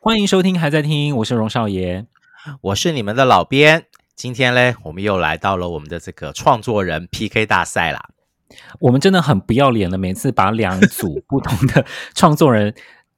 [0.00, 2.06] 欢迎收听，还在听，我是荣少爷，
[2.60, 3.86] 我是你们的老编。
[4.14, 8.08] 今天嘞，我们又来到了我们的这个创作人 PK 大赛啦。
[8.78, 11.84] 我们真的很不要脸的，每次把两组不同的
[12.14, 12.72] 创作人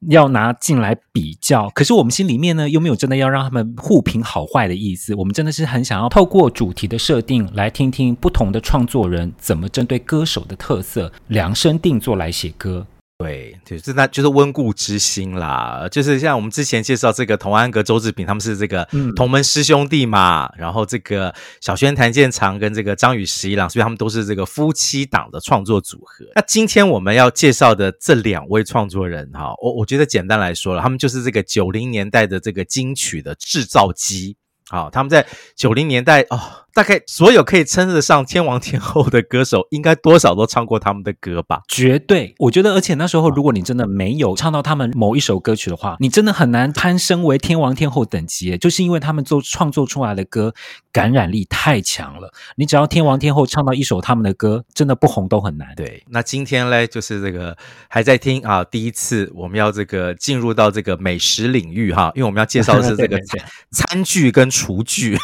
[0.08, 5.14] 要拿进来比较，可是我们心里面呢，又没有真的要让他们互评好坏的意思。
[5.16, 12.86] 我们真的是很想要透过主题的设定，来听听不同的创作人怎么针对歌手的特色量身定做来写歌。
[13.22, 15.86] 对，就是那就是温故知新啦。
[15.90, 20.46] 就是像我们之前介绍这个童安格、周志平，他们是这个同门师兄弟嘛。
[20.46, 26.24] 嗯、然后这个小轩、谭健常跟这个张宇、十一郎，所以他们都是这个夫妻档的创作组合。
[26.34, 34.34] 那今天我们要介绍的这两位创作人哈，我我觉得简单来说了，他们就是这个九零年代的这个金曲的制造机。
[34.70, 36.40] 好，他们在九零年代哦。
[36.72, 41.62] 大概所有可以称得上天王天后的歌手，应该多少都唱过他们的歌吧？
[41.68, 50.54] 绝对，我觉得，而且那时候，如果你真的没有唱到他们某一首歌曲的话，你真的很难攀升为天王天后等级，就是因为他们做创作出来的歌
[50.92, 52.32] 感染力太强了。
[52.56, 55.74] 你只要天王天后唱到一首他们的歌，真的不红都很难。
[55.76, 57.56] 对，那今天嘞，就是这个
[57.88, 63.18] 还在听啊，第一次我们要这个进入到这个美食领域哈，因为我们要介绍的是这个
[63.72, 65.18] 餐具跟厨具。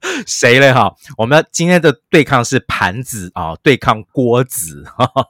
[0.26, 0.94] 谁嘞哈？
[1.16, 4.84] 我们今天的对抗是盘子啊，对抗锅子，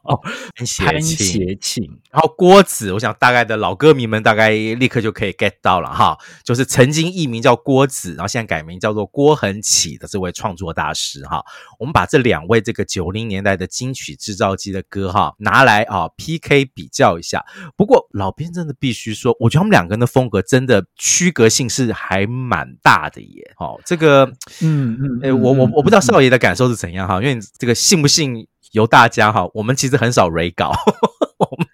[0.79, 2.01] 潘协庆。
[2.11, 11.43] 然后锅子，我想大概的老歌迷们大概立刻就可以 get 到了哈，就是曾经艺名叫郭子，然后现在改名叫做郭恒启的这位创作大师哈。
[11.79, 17.45] 我们把这两位这个九零年代的金曲制造机的歌哈拿来啊 PK 比较一下。
[17.77, 23.53] 不过老编真的必须说，我觉得他们两个人的风格真的区隔性是还蛮大的耶。
[23.57, 24.31] 好，这个。
[24.61, 29.49] 嗯嗯，哎，我我我不知道少爷的感受是怎样哈，因为这个信不信由大家哈。
[29.55, 30.73] 我们其实很少 re 稿，
[31.39, 31.67] 我们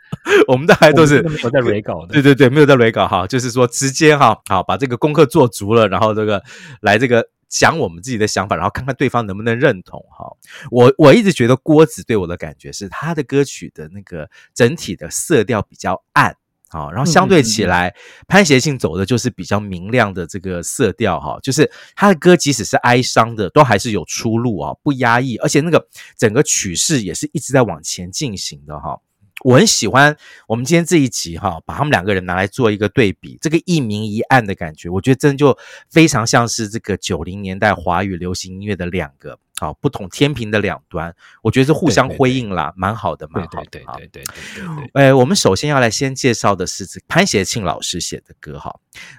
[0.46, 6.42] 我们大概都是没有在 re 稿的，对对对，没有在 re 稿哈，就是说直接哈，好把这个功课做足了，然后这个
[6.80, 10.30] 来这个讲我们自己的想法，然后看看对方能不能认同哈。
[10.70, 16.36] 我我一直觉得郭子对我的感觉是他的歌曲的那个整体的色调比较暗。
[16.70, 17.94] 好，然后相对起来，
[18.26, 29.00] 潘协庆走的就是比较明亮的这个色调哈，就是他的歌即使是哀伤的，都还是有出路啊，不压抑，而且那个整个曲式也是一直在往前进行的哈。
[29.44, 30.16] 我很喜欢
[30.48, 35.56] 我们今天这一集哈，把他们两个人拿来做一个对比，这个一明一暗的感觉，我觉得真就
[35.88, 39.38] 非常像是这个九零年代华语流行音乐的两个。
[39.58, 43.66] 好，不同天平的两端，我觉得是互相辉映啦，蛮好的，蛮好的。
[43.72, 44.90] 对对对对对对。
[44.94, 48.72] 哎，我们首先要来先介绍的是这潘协庆老师写的歌哈。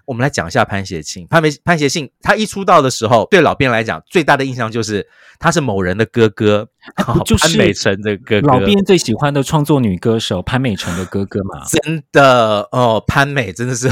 [0.05, 1.27] 我们来讲一下潘协庆。
[1.29, 5.05] 潘潘协庆他一出道的时候，对老编来讲最大的印象就是
[5.39, 6.69] 他是某人的哥哥，
[7.25, 8.47] 就是潘美辰的哥哥。
[8.47, 11.63] 老编最喜欢的创作女歌手潘美辰的哥哥嘛。
[11.67, 13.89] 真的哦，潘美真的是。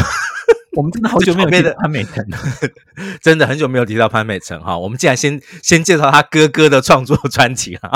[0.77, 2.38] 我们真的好久没有提到潘美辰了，
[3.19, 4.77] 真的很久没有提到潘美辰哈。
[4.77, 7.89] 我们既然先先介绍他哥哥的创作专辑哈。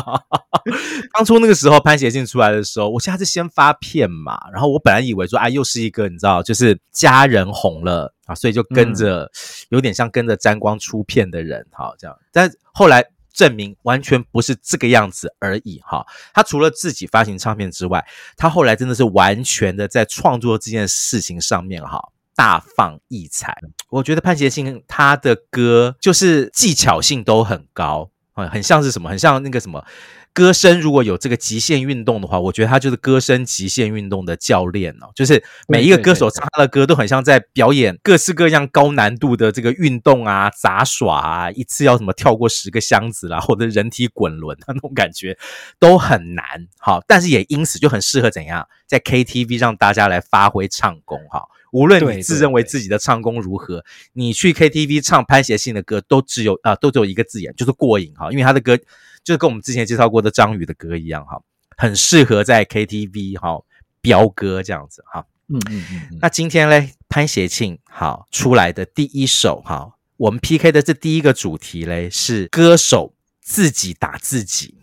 [1.14, 9.30] 当初那个时候潘协信出来的时候，我现在是先发片嘛，然后我本来以为说啊，又是一个你知道，就是家人红了啊，所以就跟着
[9.70, 12.18] 有点像跟着沾光出片的人哈，这样。
[12.34, 16.04] 但后来证明完全不是这个样子而已哈。
[16.34, 18.04] 他除了自己发行唱片之外，
[18.36, 22.02] 他后来真的是完全的在创作这件事情上面哈。
[22.36, 23.56] 大放异彩，
[23.90, 29.86] 我觉得潘协信他的歌就是技巧性都很高，很像是什么，很像那个什么
[30.34, 30.80] 歌声。
[30.80, 35.12] 如果有这个极限运动的话，我觉得他就是歌声极限运动的教练哦。
[35.14, 45.38] 就是每一个歌手唱他的歌都很像在表演各式各样高难度的这个运动啊，杂耍啊，一次要什么跳过十个箱子啦， 或者人体滚轮啊，那种感觉
[45.78, 46.46] 都很难。
[46.80, 51.44] 好，但是也因此就很适合怎样在 KTV 让大家来发挥唱功哈。
[51.72, 53.84] 无论你自认为自己的唱功如何，
[54.14, 58.30] 你去 KTV 唱潘协庆的歌，都只有啊，都只有一个字眼，就是过瘾哈。
[58.32, 58.78] 因为他的歌
[59.24, 61.42] 就是跟我们之前介绍过的张宇的歌一样哈，
[61.78, 63.64] 很适合在 KTV 哈
[64.02, 65.26] 飙歌这样子哈。
[65.48, 66.18] 嗯嗯嗯。
[66.22, 74.76] 那今天嘞，潘协庆好出来的第一首哈，我们 PK 的这第一个主题嘞是歌手自己打自己，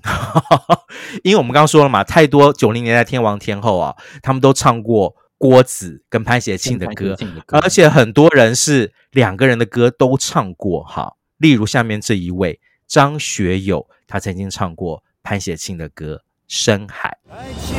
[1.23, 5.15] 因为我们刚刚说了嘛，太多九零年代天王天后啊，他们都唱过。
[5.39, 11.15] 郭子跟潘协庆的歌，而且很多人是两个人的歌都唱过哈。
[11.39, 16.17] 例如下面这一位张学友，他曾经唱过潘协庆的歌
[16.49, 17.17] 《深海》。
[17.33, 17.79] 爱潜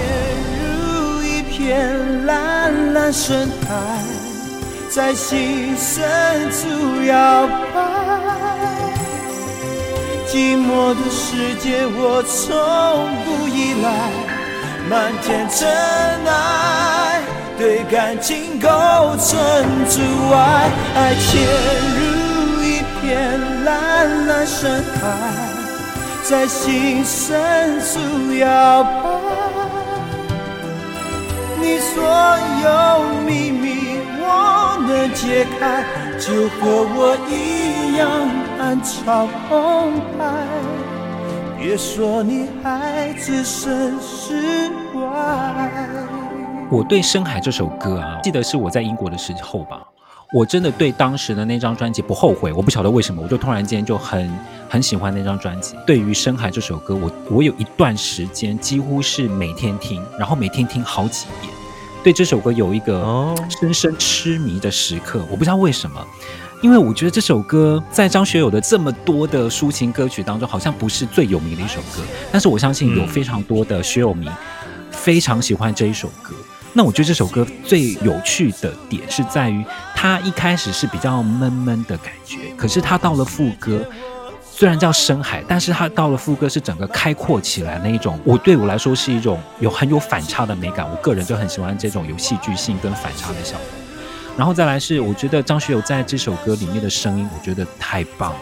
[0.64, 4.06] 入一片蓝蓝深海，
[4.90, 7.76] 在心深处摇摆。
[10.32, 12.48] 寂寞的世界，我从
[13.26, 13.90] 不依赖，
[14.88, 16.89] 漫天尘埃
[17.60, 18.70] 对感情构
[19.18, 19.38] 成
[19.86, 20.00] 阻
[20.34, 20.72] 碍。
[20.96, 21.44] 爱潜
[22.00, 25.04] 入一片蓝蓝深海，
[26.24, 28.00] 在心深处
[28.38, 28.90] 摇摆。
[31.60, 32.02] 你所
[32.64, 35.84] 有秘密我能解开，
[36.18, 38.08] 就和我一样。
[38.58, 40.24] 暗潮澎湃，
[41.60, 46.19] 别说你还置身事外。
[46.72, 49.82] 我对《深海》这首歌啊，记得是我在英国的时候吧。
[50.32, 52.54] 我真的对当时的那张专辑不后悔。
[52.54, 54.32] 我不晓得为什么，我就突然间就很
[54.70, 55.76] 很喜欢那张专辑。
[55.88, 61.52] 对于《深海》这首歌，我我有一段时间几乎是每天听，然后每天听好几遍。
[62.04, 66.00] 对这首歌有一个深深痴迷的时刻，我不知道为什么。
[66.62, 72.04] 因为我觉得这首歌在张学友的这么多的抒情歌曲当中，好像不是最有名的一首歌。
[72.32, 74.30] 但是我相信有非常多的学友迷
[74.92, 76.36] 非常喜欢这一首歌。
[76.74, 83.84] 那我觉得这首歌最有趣的点是在于，它一开始是比较闷闷的感觉，可是它到了副歌，
[84.44, 88.20] 虽然叫深海，但是它到了副歌是整个开阔起来那一种。
[88.24, 90.90] 我对我来说是一种有很有反差的美感。
[90.90, 93.66] 我个人就很喜欢这种有戏剧性跟反差的效果。
[94.38, 98.40] 然后再来是，我觉得张学友在这首歌里面的声音，我觉得太棒了。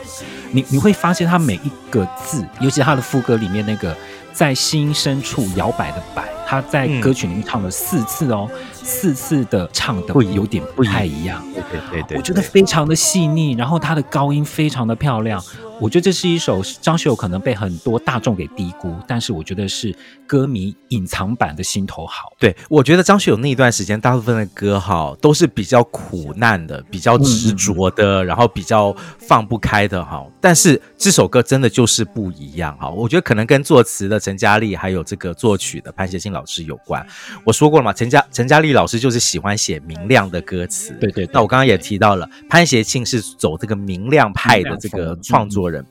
[0.52, 3.96] 你你会发现他每一个字，尤其他的副歌里面那个
[4.38, 11.44] 在心深处摇摆的摆，他在歌曲里面唱了四次哦，嗯、四次的唱的会有点不太一样。
[11.56, 15.44] 对对对对，我觉得非常的细腻，然后他的高音非常的漂亮。
[15.80, 19.96] 我觉得这是一首张学友可能被很多大众给低估，但是我觉得是
[20.26, 22.34] 歌迷隐藏版的心头好。
[22.40, 30.26] 对，我觉得张学友那一段时间大部分的歌哈都是比较苦难的、比较执着的，嗯、然后比较放不开的哈。
[30.42, 32.90] 但是这首歌真的就是不一样哈。
[32.90, 37.06] 我觉得可能跟作词的陈嘉丽还有这个作曲的潘协庆老师有关。
[37.44, 40.90] 我说过了嘛，陈嘉陈嘉丽老师就是喜欢写明亮的歌词。
[41.00, 41.30] 对，对对。
[41.34, 45.86] 那我刚刚也提到了，潘协庆是走这个明亮派的这个创作人。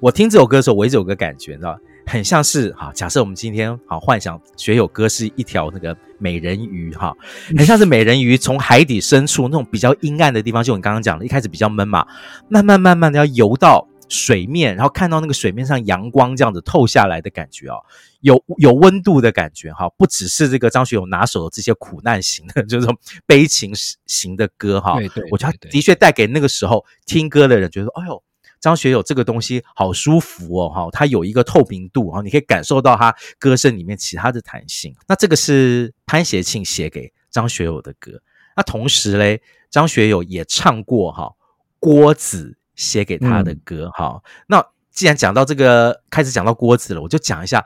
[0.00, 2.92] 我听这首歌的时候，我一直有个感觉，你知道，很像是哈。
[2.94, 7.14] 假设我们今天好幻想学友歌是一条那个美人鱼哈，
[7.56, 12.06] 很像是美人鱼从海底深处那种比较阴暗的地方，就你刚刚讲的，一开始比较闷嘛，
[12.48, 17.82] 慢慢慢慢的要游到水面，然后看到那个水面上阳光这样子透下来的感觉哦，
[18.20, 23.72] 有有温度的感觉哈，不只是这个张学友拿手的这些苦难型的， 就是这种悲情
[24.06, 24.96] 型的歌哈。
[24.96, 28.22] 对对，我觉得的确带给那个时候听歌的人觉得，哎呦。
[28.60, 34.94] 张学友这个东西好舒服哦，哈，它有一个透明度哈，你可以感受到他歌声里面其他的弹性。
[35.06, 38.12] 那这个是潘协庆写给张学友的歌，
[38.56, 39.40] 那同时嘞，
[39.70, 41.32] 张学友也唱过哈
[41.78, 44.20] 郭子写给他的歌哈。
[44.24, 47.64] 嗯、那既然讲到这个，开始讲到郭子了，我就讲一下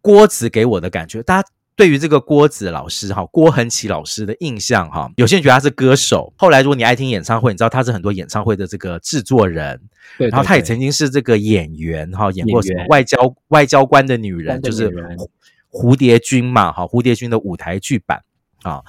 [0.00, 1.48] 郭子给我的感觉，大家。
[1.76, 6.32] 对于这个郭子老师哈，郭恒琪老师的印象哈，有些人觉得他是歌手。
[6.36, 9.80] 后来如果你爱听演唱会，你知道他是很多演唱会的这个制作人，
[10.18, 14.90] 对，对，对，然后他也曾经是这个演员哈，演过什么外交外交官的女人，就是
[15.70, 18.22] 蝴蝶君嘛哈，蝴蝶君的舞台剧版
[18.62, 18.82] 啊，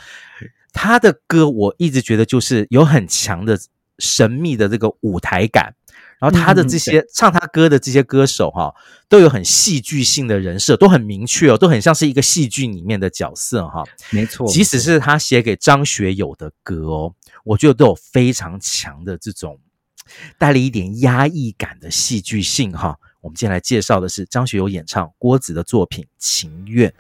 [0.74, 3.58] 他的歌我一直觉得就是有很强的
[4.00, 5.74] 神秘的这个舞台感。
[6.22, 8.72] 然后他的这些唱他歌的这些歌手哈，
[9.10, 13.84] 都有很戏剧性的人设，都很明确哦，都很像是一个戏剧里面的角色哈。
[14.12, 19.60] 没错，即使是他写给张学友的歌哦，我觉得都有非常强的这种
[20.38, 22.96] 带了一点压抑感的戏剧性哈。
[23.22, 26.94] 我们今天来介绍的是张学友演唱郭子的作品《情愿》。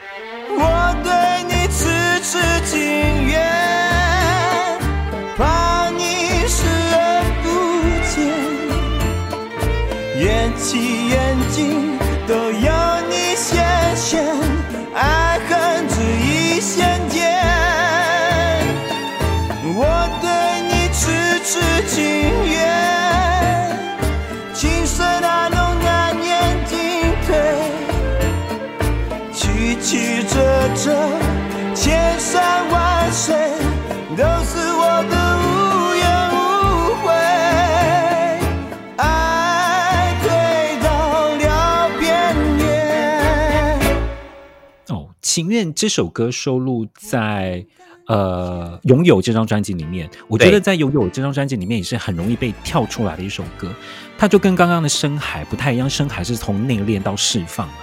[45.31, 47.65] 情愿》这首歌收录在
[48.07, 53.73] 呃拥有这张专辑里面，我觉得在拥有这张专辑里面也是很容易被跳出来的一首歌。
[54.17, 57.75] 它就跟刚刚的深海不太一样，深海是从内敛到释放嘛。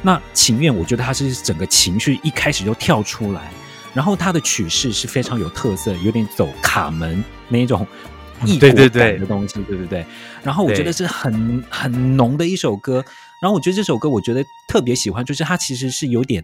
[0.00, 3.52] 那情愿，我觉得它是整个情绪一开始就跳出来，
[3.92, 7.86] 然后它的曲式是非常有特色，有点走卡门那一种
[8.46, 10.06] 异国感的东西，对对对。
[10.42, 13.04] 然后我觉得是很很浓的一首歌。
[13.44, 16.42] 然后我觉得这首歌，我觉得特别喜欢，就是它其实是有点，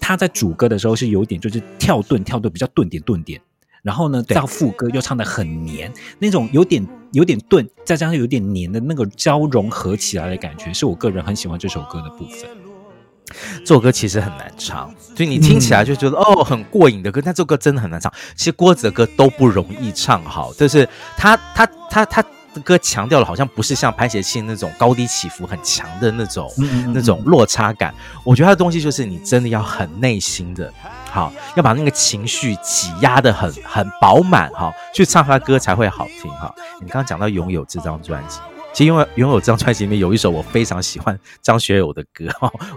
[0.00, 3.40] 它在主歌的时候是有点就是跳顿跳顿比较顿点顿点，
[3.82, 12.48] 然后呢到副歌又唱的很黏，那种有点有点顿，再加上有点黏的那个交融合起来的感觉，是我个人很喜欢这首歌的部分。
[13.64, 18.12] 这首歌其实很难唱，所以你听起来就觉得、嗯、哦很过瘾的歌，但这首歌真的很难唱。
[18.36, 22.28] 其实郭子的歌都不容易唱好，就是他他他他的
[22.62, 26.50] 歌强调了，好像不是像潘协庆那种高低起伏很强的那种、
[26.94, 27.94] 那种落差感。
[28.24, 30.72] 我觉得他的东西就是你真的要很内心的，
[31.10, 36.54] 好要把那个情绪挤压得很很饱满哈，去唱他的歌才会好听哈。
[36.80, 38.38] 你刚刚讲到拥有这张专辑。
[38.70, 42.26] 其实因为拥有这张专辑里面有一首我非常喜欢张学友的歌，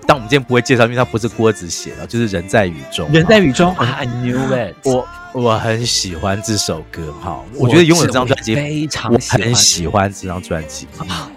[0.08, 3.08] 但我们今天不会介绍，因为它不是郭子写的，就是人在雨中。
[3.12, 4.74] 人在雨中，I knew it。
[4.84, 10.86] 我我很喜欢这首歌哈，我觉得拥有这张专辑非常，我很喜欢这张专辑。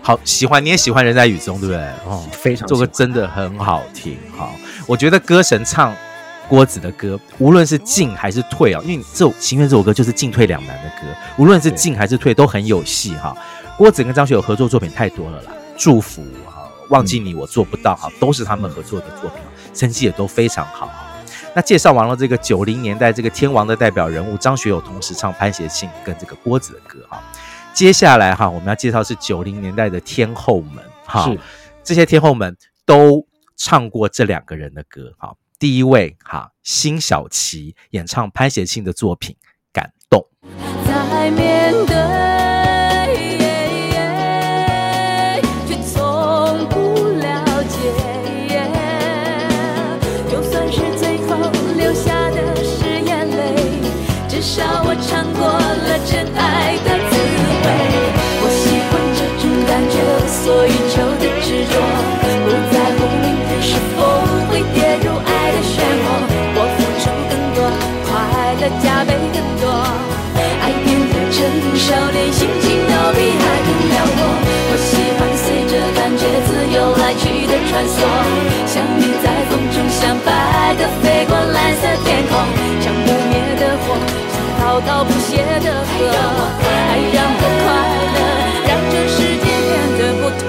[0.03, 1.85] 好喜欢，你也喜欢人在雨中，对不对？
[2.05, 4.51] 哦，非常，这首歌真的很好听哈。
[4.87, 5.95] 我觉得歌神唱
[6.49, 11.07] 郭子的歌，无论是进还是退啊，因为这首情愿这首歌就是进退两难的歌，
[11.39, 13.37] 无论是进还是退都很有戏哈。
[13.79, 19.39] 郭子跟张学友合作作品太多了啦，祝福哈，忘记你我做不到哈，都是他们合作的作品，
[19.73, 20.91] 成绩也都非常好。
[21.54, 27.23] 那介绍完了这个九零年代这个天王的代表人物张学友，同时唱潘协庆跟这个郭子的歌哈，
[27.73, 31.30] 接下来哈我们要介绍是九零年代的天后们哈，
[31.84, 33.25] 这些天后们都
[33.56, 35.32] 唱过这两个人的歌哈。
[35.56, 39.37] 第一位哈辛晓琪演唱潘协庆的作品
[39.73, 40.26] 《感动》。
[40.84, 42.24] 在面对
[77.85, 78.00] 穿梭，
[78.67, 82.33] 像你在风中像白的飞过蓝色天空，
[82.81, 83.95] 像不灭的火，
[84.33, 85.93] 像滔滔不歇的河，
[86.62, 87.67] 爱让我快
[88.14, 88.19] 乐，
[88.69, 90.49] 让这世界变得不同。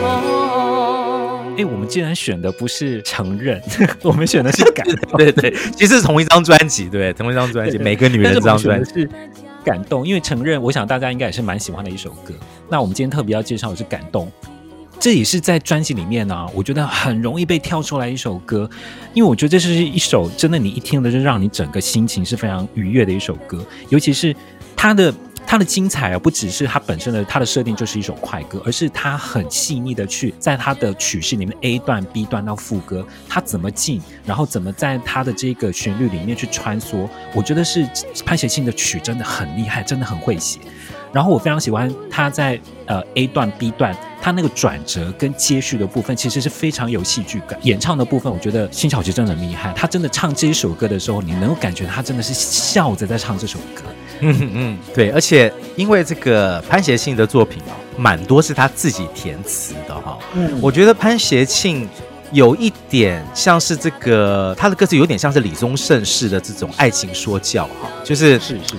[1.56, 3.62] 哎、欸，我们竟然选的不是承认，
[4.04, 5.18] 我们选的是感动。
[5.18, 9.10] 对对，其实是同一张专辑，对，同一张专辑，每个女人这张专辑是
[9.64, 12.34] 感动，因为承认，我想大家应该也是蛮喜欢的一首歌。
[12.70, 14.32] 那我们今天特别要介绍的是感动。
[15.06, 18.68] 这也是在专辑里面呢、我觉得很容易被跳出来一首歌，
[19.14, 24.36] 因为我觉得这是一首真的，你一听的就让你整个心情是非常愉悦的一首歌，尤其是
[24.76, 25.14] 它的
[25.46, 37.88] 它的精彩啊，不只是它本身的它的设定就是一首快歌，而是它很细腻的去在它的曲式里面 A 段 B 段到副歌，它怎么进，然后怎么在它的这个旋律里面去穿梭，我觉得是
[38.26, 40.60] 潘协庆的曲真的很厉害，真的很会写。
[41.14, 43.96] 然后我非常喜欢他在呃 A 段 B 段，
[44.26, 47.60] 他那个转折跟接续的部分，其实是非常有戏剧感。
[47.62, 49.72] 演唱的部分，我觉得辛晓琪真的很厉害。
[49.76, 53.84] 他真的唱这一首歌的时候，你能够感觉他真的是笑着在唱这首歌。
[54.22, 55.12] 嗯嗯，对。
[55.12, 60.18] 而且因为这个潘协庆的作品哦，蛮多是他自己填词的哈。
[60.34, 61.88] 嗯，我觉得潘协庆
[62.32, 68.74] 有一点像是这个他的歌词有点像是李宗盛式的这种爱情说教哈，就是是是。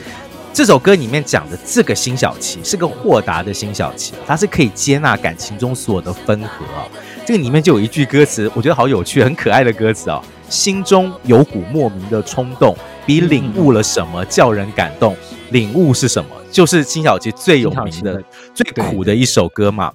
[0.57, 6.89] 这首歌里面讲的这个辛晓琪是个豁达的辛晓琪，他是可以接纳感情中所有的分合啊。
[7.27, 10.19] 这个里面就有一句歌词，我觉得好有趣，很可爱的歌词啊。
[10.49, 15.15] 心中有股莫名的冲动，比领悟了什么叫人感动。
[15.51, 16.31] 领悟是什么？
[16.51, 19.93] 就是辛晓琪最有名的、最苦的一首歌嘛。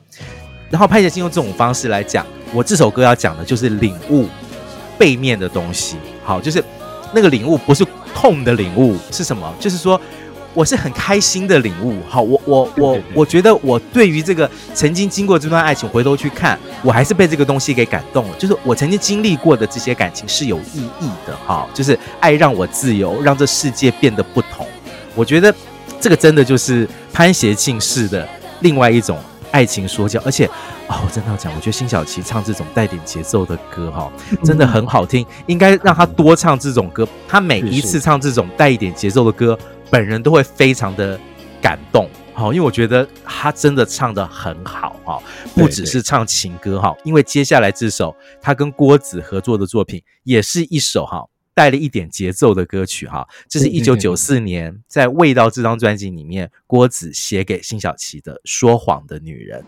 [0.70, 4.28] 然后潘协庆用这种方式来讲，我这首歌要讲的就是领悟
[4.96, 5.96] 背面的东西。
[6.24, 6.64] 好，就是
[7.16, 9.52] 那个领悟不是痛的领悟，是什么？
[9.60, 10.00] 就是说。
[10.54, 18.36] 我是很开心的领悟，好，我我我我觉得我对于这个曾经经过这段爱情，回头去看，我还是被这个东西给感动了。
[18.38, 24.68] 就是我曾经经历过的这些感情是有意义的，哈，就是爱让我自由，让这世界变得不同。
[25.16, 25.54] 我觉得
[26.00, 28.28] 这个真的就是潘协庆式的
[28.60, 29.18] 另外一种
[29.52, 30.46] 爱情说教，而且
[30.88, 34.12] 哦，我真的要讲，我觉得辛晓琪唱这种带点节奏的歌哈，
[34.44, 37.08] 真的很好听，应该让她多唱这种歌。
[37.28, 39.58] 她每一次唱这种带一点节奏的歌，
[39.92, 41.20] 本人都会非常的
[41.62, 42.10] 感动。
[42.34, 45.22] 好，因为我觉得他真的唱的很好哈，
[45.54, 51.28] 不只是唱情歌哈，因为接下来这首他跟郭子合作的作品，也是一首哈。
[51.54, 59.62] 带了一点节奏的歌曲哈，这是一九九四年在《味道》这张专辑里面，郭子写给辛晓琪的《说谎的女人》。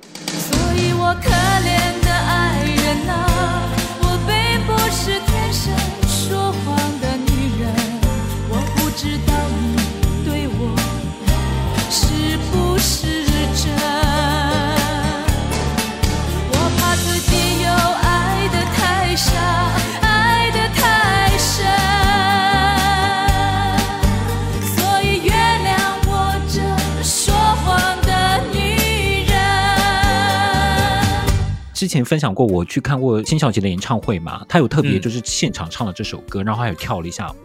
[31.94, 37.36] 前分享过，我去看过辛晓琪的演唱会嘛，她有特别就是现场唱了这首歌，嗯、然后还有跳了一下舞。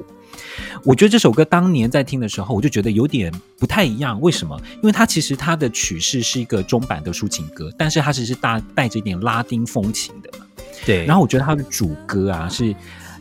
[0.85, 4.21] 我觉得这首歌当年在听的时候，我就觉得有点不太一样。
[4.21, 4.59] 为什么？
[4.77, 10.47] 因为它其实它的曲式是一个中版的抒情歌，但是它其实是带带着一点拉丁风情的嘛。
[10.87, 11.05] 对。
[11.05, 12.75] 然后我觉得它的主歌啊是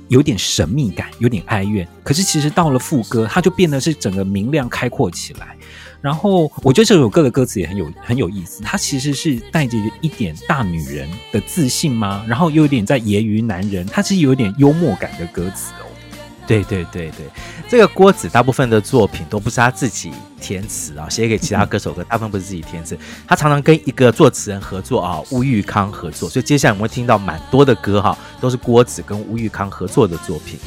[0.07, 1.87] 有点神秘感，有点哀怨。
[2.03, 5.56] 可是其实到了副歌，它就变得是整个明亮开阔起来。
[6.01, 12.23] 然后我觉得这首歌的歌词也很有很有意思，它其实是带着一点大女人的自信吗？
[12.27, 15.85] 然后又有点在揶揄男人，它是有点幽默感的歌词哦。
[16.45, 17.25] 对对对对，
[17.67, 30.57] 这个郭子大部分的作品都不是他自己填词啊，写给其他歌手歌，大部分不是自己填词，他常常跟一个作词人合作啊，吴玉康合作，所以接下来我们会听到蛮多的歌哈，都是郭子跟吴玉康合作的作品。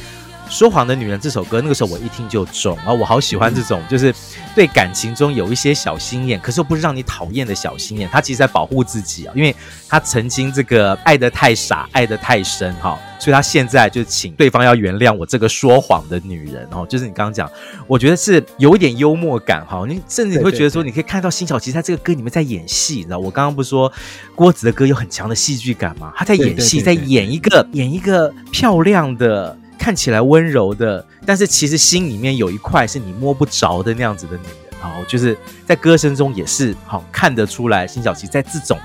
[0.51, 2.91] 说谎的女人这首歌，那个时候我一听就中啊！
[2.91, 4.13] 我好喜欢这种，就是
[4.53, 8.09] 对感情中有一些小心眼，可是又不是让你讨厌的小心眼。
[8.11, 9.55] 他其实在保护自己啊，因为
[9.87, 16.85] 他曾经这个爱得太傻，爱得太深哈，所以他现在就请对方要原谅我这个说谎的女人哦。
[16.85, 17.49] 就是你刚刚讲，
[17.87, 23.17] 我觉得是有一点幽默感哈，你甚至你会觉得说，你可以看到辛晓琪在这个歌里面在演戏，你知道？
[23.17, 23.89] 我刚刚不是说
[24.35, 26.11] 郭子的歌有很强的戏剧感吗？
[26.13, 29.57] 他在演戏，在演一个演一个漂亮的。
[29.81, 37.87] 看起来温柔的，但是其实心里面有一块是你摸不着的那样子的女人，好，就是在歌声中也是好看得出来。
[37.87, 38.77] 辛晓琪在这种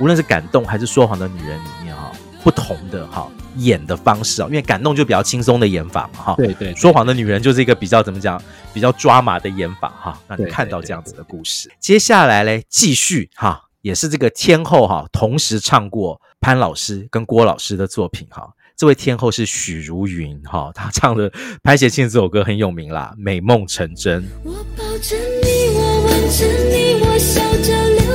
[0.00, 2.10] 无论是感动还是说谎的女人里面哈，
[2.42, 11.70] 不同的哈演的方式啊，因为感动就比较轻松的演法嘛哈，对对，说谎的女人就是一个比较怎么讲，比较抓马的演法哈，让你看到这样子的故事。
[11.78, 18.48] 接下来嘞，继续哈，也是这个天后哈，同时唱过潘老师跟郭老师的作品哈。
[18.78, 21.32] 这位天后是许茹芸，哈，她唱的
[21.64, 24.22] 拍写庆这首歌很有名啦，《美梦成真》。
[24.44, 28.06] 我抱着你，我吻着你，我笑着流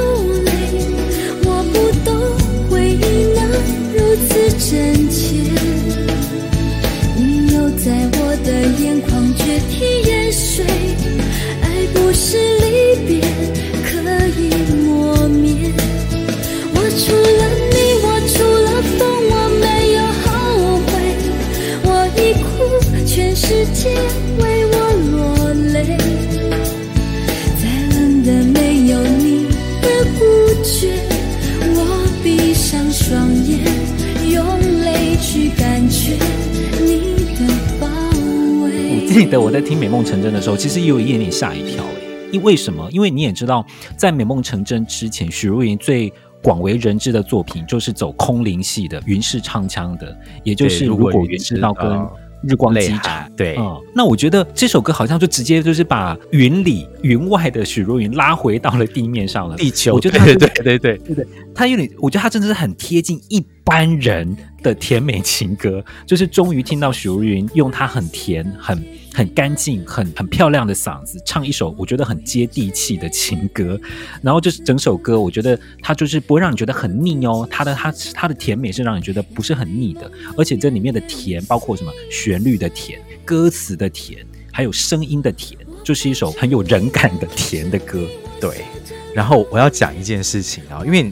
[0.46, 0.50] 泪，
[1.44, 2.16] 我不懂
[2.70, 3.44] 回忆能
[3.92, 5.03] 如此真
[39.40, 39.46] 围。
[39.46, 42.88] 我在听《美梦成真》的时候，其实也有一点点吓一跳诶，因为什么？
[42.92, 43.66] 因为你也知道，
[43.98, 52.06] 在《美梦成真》之前，许茹芸最广为人知的作品就是走空灵系的，云式唱腔的，也就是如果云知道跟。
[52.46, 59.94] 日光机场，对，嗯，那我觉得这首歌好像就直接就是把云里云外的许茹芸拉回到了地面上了，地球。
[59.94, 68.78] 我觉得对对对对对，他有点，我觉得他真的是很贴近一般人的甜美情歌，就是终于听到许茹芸用她很甜很。
[69.14, 73.80] 很干净、很很漂亮的嗓子，唱一首我觉得很接地气的情歌，
[74.22, 77.48] 然后就是整首歌，我觉得它就是不会让你觉得很腻哦。
[77.50, 81.92] 它的它它的甜美是让你觉得不是很腻的，而且这里面的甜包括什么？
[82.10, 88.06] 旋律的甜、歌词的甜，还有声音的甜，就是一首很有人感的甜的歌。
[88.42, 88.66] 对，
[89.14, 91.12] 然后我要讲一件事情啊，因为。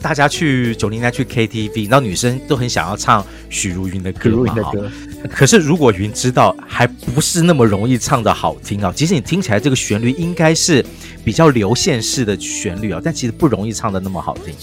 [0.00, 4.90] 大家去九零年代去 KTV，然后女生都很想要唱许茹芸的歌嘛，的歌。
[5.30, 8.92] 可是如果云知道，还不是那么容易唱的好听啊。
[8.94, 10.84] 其实你听起来这个旋律应该是
[11.24, 14.54] 比较流线式的旋律啊，但其实不容易唱的那么好听。《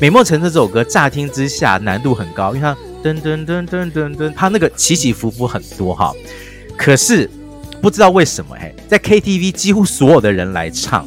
[0.00, 6.12] 美梦成真》这首歌乍听之下难度很高，因为它噔噔噔噔噔噔，它那个起起伏伏很多哈。
[6.76, 7.30] 可是
[7.82, 11.06] 不知道为什么嘿，在 KTV 几乎所有的人来唱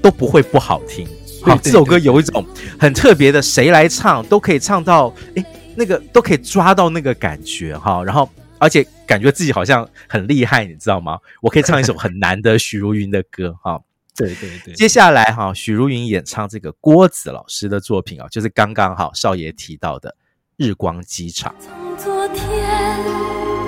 [0.00, 1.06] 都不会不好听。
[1.44, 2.44] 好，这首歌有一种
[2.78, 5.44] 很特别的，谁来唱都可以唱到，哎，
[5.76, 8.02] 那个都可以抓到那个感觉哈。
[8.02, 8.28] 然后，
[8.58, 11.18] 而且感觉自己好像很厉害，你知道吗？
[11.42, 13.78] 我可以唱一首很难的许茹芸的歌哈。
[14.16, 14.72] 对对对。
[14.74, 20.10] 接下来哈，许茹芸演唱这个郭子老师的作品啊，就是刚刚好少爷提到的
[20.56, 21.54] 《日光机场》。
[21.62, 22.46] 从昨天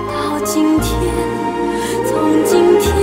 [0.07, 0.99] 到今天，
[2.07, 2.96] 从今天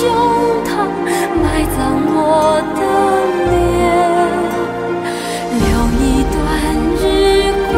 [0.00, 0.08] 胸
[0.64, 0.88] 膛
[1.42, 1.44] 埋
[1.76, 1.78] 葬
[2.16, 2.16] 我
[2.74, 2.80] 的
[3.50, 3.52] 脸，
[5.60, 5.60] 留
[6.00, 6.34] 一段
[6.96, 7.04] 日
[7.70, 7.76] 光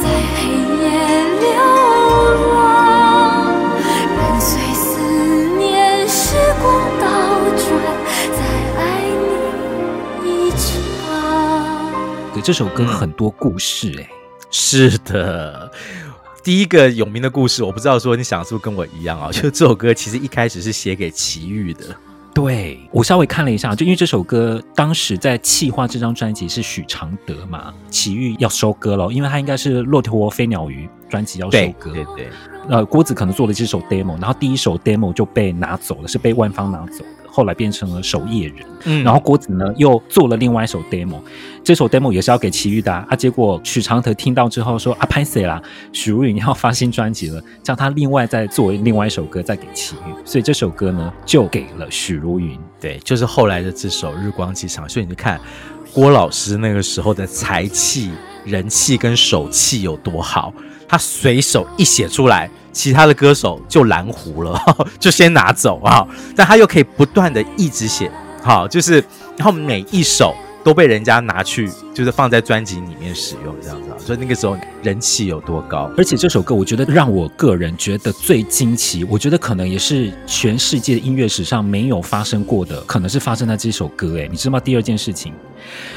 [0.00, 0.04] 在
[0.36, 0.40] 黑
[0.78, 0.80] 夜
[1.40, 1.50] 流
[2.54, 2.54] 浪，
[4.16, 4.80] 任随思
[5.58, 6.64] 念时光
[7.00, 7.02] 倒
[7.58, 7.66] 转，
[8.30, 8.38] 再
[8.78, 8.80] 爱
[10.22, 10.62] 你一场。
[12.32, 14.08] 对，这首歌很多故事哎、欸，
[14.52, 15.68] 是的。
[16.42, 19.30] 第一个有名的故事，我不知道说你想是不是跟我一样啊？
[19.32, 21.84] 就这首歌其实一开始是写给齐豫的。
[22.34, 31.92] 对，我稍微看了一下，就因为这首歌当时在企划这张专辑是许常德嘛，齐豫要收歌了，因为他应该是《骆驼飞鸟鱼》专辑要收歌。
[31.92, 32.28] 对对对。
[32.68, 37.21] 呃，郭子可能做了这首 demo，然后第一首 demo 就被拿走了，是被万芳拿走的。
[37.34, 41.18] 后来变成了守夜人，嗯，然后郭子呢又做了另外一首 demo，
[41.64, 43.06] 这首 demo 也是要给齐豫的啊。
[43.08, 45.60] 啊结果许常德听到之后说啊，拍谢啦，
[45.92, 54.84] 许茹芸要发新专辑了，叫他另外再做另外一首歌再给齐豫，所以这首歌呢就给了许茹芸，对，就是后来的这首《日光机场》。
[54.88, 55.40] 所以你就看
[55.94, 58.10] 郭老师那个时候的才气、
[58.44, 60.52] 人气跟手气有多好，
[60.86, 62.50] 他随手一写出来。
[62.72, 64.58] 其他的歌手就蓝湖了，
[64.98, 66.06] 就先拿走啊！
[66.34, 68.10] 但他又可以不断的一直写，
[68.42, 68.94] 好，就是
[69.36, 73.96] 然后每一首都被人家拿去，就是放在专辑里面使用，这样子啊。
[73.98, 75.90] 所以那个时候人气有多高？
[75.98, 84.14] 而且这首歌，我觉得让我个人觉得最惊奇，我觉得可能也是全世界音乐史上没有发生过的，可能是发生在这首歌。
[84.14, 84.60] 诶，你知道吗？
[84.60, 85.32] 第二件事情，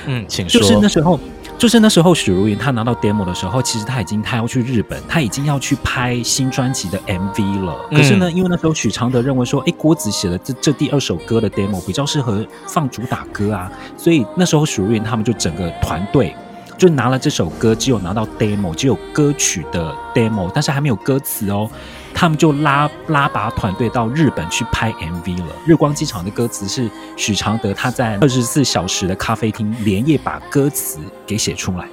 [0.07, 0.59] 嗯，请说。
[0.59, 1.19] 就是那时候。
[1.58, 7.76] 就是那时候，许茹芸她拿到 demo 的时候，其实她已经她要去日本，她已经要去拍新专辑的 MV 了。
[7.89, 16.36] 可是呢，因为那时候许常德认为说，哎，郭子写的这这第二首歌的 demo 比较适合放主打歌啊，所以那时候许茹芸他们就整个团队
[16.78, 21.70] 就拿了这首歌，只有拿到 demo，只有歌曲的 demo，但是还没有歌词哦。
[22.15, 25.54] 他们就拉拉拔团队到日本去拍 MV 了。
[25.65, 31.91] 日光机场的歌词是许常德他在二十四小时的咖啡厅连夜把歌词给写出来的。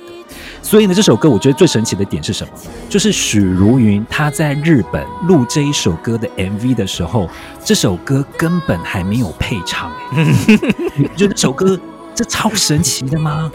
[0.63, 2.53] 所以呢，这首歌我觉得最神奇的点是什么？
[2.89, 7.29] 就是许茹芸她在日本录这一首歌的 MV 的时候，
[7.65, 9.93] 这首歌根本还没有配唱。
[10.95, 11.79] 你不觉得这首歌
[12.15, 13.51] 这超神奇的吗？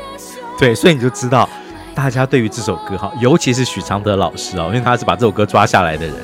[0.60, 1.50] 对，所以你就知道
[1.96, 6.16] 大家对于这首歌哈，尤其是许常德老师啊，因为他是把这首歌抓下来的人。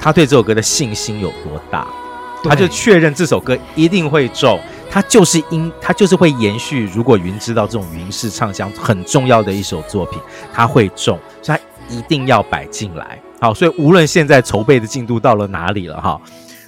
[0.00, 1.86] 他对这首歌的信心有多大？
[2.44, 6.88] 他就确认这首歌一定会中，他就是因他就是会延续。
[6.94, 10.20] 如果云知道这种云式唱腔很重要的一首作品，
[10.52, 11.60] 他会中，所以他
[11.92, 13.20] 一定要摆进来。
[13.40, 16.20] 好，所以无论现在筹备的进度到了哪里了哈，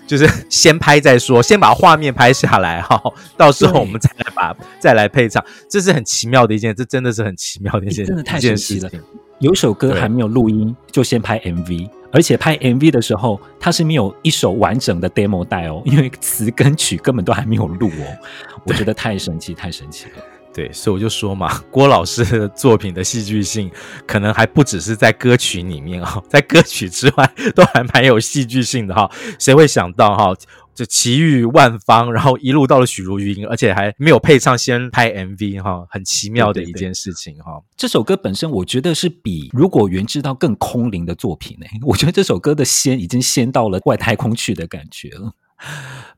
[0.05, 3.01] 就是先拍再说，先把画面拍下来哈，
[3.37, 8.91] 到时候我们再来把再来配唱，这是很奇妙的一件，这真的是很奇妙的一件，真的太神奇了。
[9.40, 11.88] 有首歌还没有录音，就先拍 MV。
[12.11, 18.16] 而且拍 MV 的时候，他是没有一首完整的 demo 带哦，因为词跟曲根本都还没有录哦。
[18.64, 20.12] 我觉得太神奇，太神奇了。
[20.55, 23.70] 对，所以我就说嘛， 郭老师的作品的戏剧性，
[24.07, 29.09] 可能还不只是在歌曲里面哦，在歌曲之外都还蛮有戏剧性的哈。
[29.38, 30.35] 谁会想到哈？
[30.79, 37.61] 就奇遇万方，然后一路到了许茹芸，而且还没有配唱，先拍 MV 哈，很奇妙的一件事情哈。
[37.77, 41.67] 这首歌本身，我觉得是比如果原知道更空灵的作品呢。
[41.83, 45.33] 我觉得这首歌的仙已经仙到了外太空去的感觉了。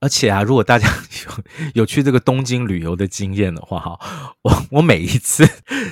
[0.01, 0.87] 而且啊，如果大家
[1.25, 1.45] 有
[1.77, 3.99] 有去这个东京旅游的经验的话，哈，
[4.43, 5.49] 我我每一次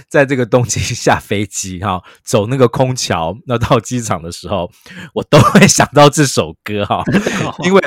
[0.07, 4.71] 在这个东京下飞机哈，走那个空桥，那到机场的时候，
[5.15, 7.03] 我都会想到这首歌哈，
[7.65, 7.81] 因为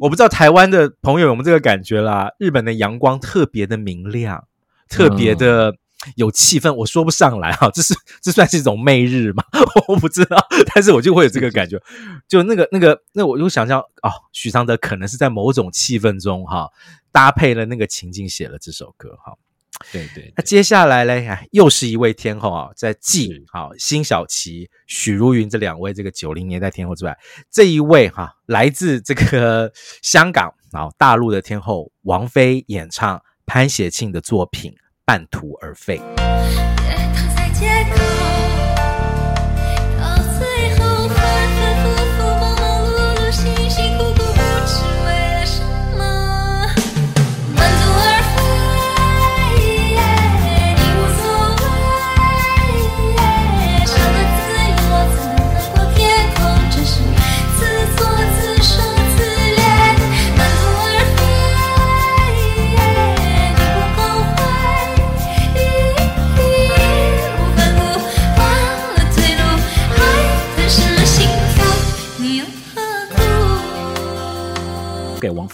[0.00, 4.46] 我不知道台湾的朋友有没有这个感觉啦，日本的阳光特别的明亮，
[4.88, 5.76] 特别的。
[6.14, 9.42] 有气氛，我说不上来哈， 这是这算是一种媚日吗？
[9.88, 10.38] 我不知道，
[10.72, 11.76] 但是我就会有这个感觉，
[12.28, 16.68] 就那个那个那我就想象哦，许常德可能是在某种气氛中哈，
[17.10, 19.34] 搭配了那个情境写了这首歌哈，
[19.92, 27.16] 对对，那接下来嘞，哎，又是一位天后啊，在继好辛晓琪、许茹芸这两位这个九零年代天后之外，
[27.50, 29.70] 这一位哈，来自这个
[30.02, 34.72] 香港啊大陆的天后王菲演唱潘协庆的作品
[35.04, 35.98] 《半途而废》。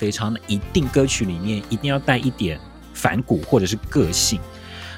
[0.04, 2.60] 非常的一定歌曲里面一定要带一点
[2.92, 4.38] 反骨或者是个性，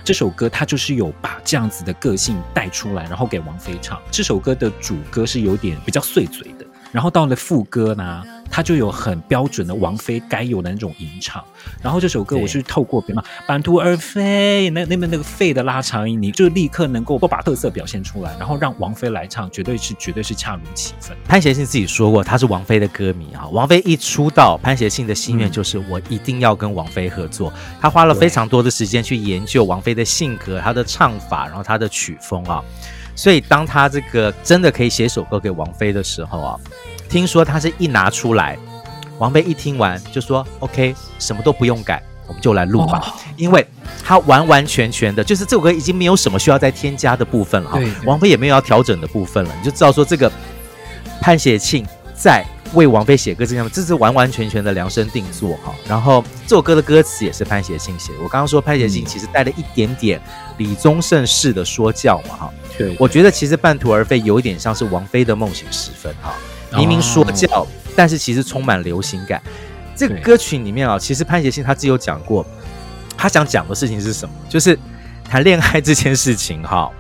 [0.03, 4.03] 这首歌它就是有把这样子的个性带出来，然后给王菲唱。
[4.11, 6.66] 这首歌的主歌是有点比较碎嘴的，
[6.97, 11.45] 然后到了副歌呢，它就有很标准的王菲该有的那种吟唱。
[11.83, 21.15] 然后这首歌我是透过别嘛半途而废，那那边那个废的拉长音，你就立刻能够把特色表现出来，然后让王菲来唱，绝对是绝对是恰如其分。
[21.29, 23.47] 潘协庆自己说过，他是王菲的歌迷啊。
[23.49, 27.53] 王菲一出道，潘协庆的心愿就是我一定要跟王菲合作。
[27.79, 32.65] 他花了非常多的时间去研究王菲的性格、她的唱法，然后她的曲风啊。
[33.17, 36.61] 所以当他这个真的可以写首歌给王菲的时候啊，
[37.09, 38.57] 听说他是一拿出来。
[39.19, 43.67] 王菲一听完就说：“OK，什么都不用改，我们就来录吧。”因为
[44.05, 47.81] 他完完全全的，就是这首歌已经没有什么需要再添加的部分了哈。
[48.05, 50.31] 王菲也没有要调整的部分了，你就知道说这个
[51.19, 55.75] 潘协庆在为王菲写歌这样，这是完完全全的量身定做哈。
[55.89, 58.19] 然后这首歌的歌词也是潘协庆写的。
[58.23, 60.21] 我刚刚说潘协庆其实带了一点点
[60.59, 62.51] 李宗盛式的说教嘛哈。
[62.77, 66.35] 对，我觉得其实半途而废有一点像是王菲的梦醒时分哈，
[66.77, 67.67] 明明说教。
[67.99, 69.43] 但是其实充满流行感，
[69.97, 72.47] 这个歌曲里面啊，其实潘协庆他自己有讲过，
[73.17, 74.35] 他想讲的事情是什么？
[74.51, 74.79] 就是
[75.25, 76.91] 谈恋爱这件事情哈，